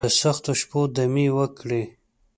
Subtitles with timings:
[0.09, 1.83] دسختو شپو، دمې وکړي